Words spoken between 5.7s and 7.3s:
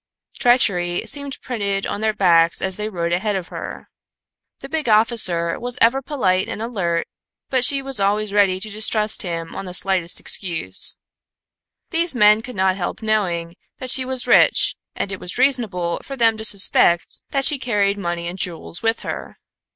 ever polite and alert,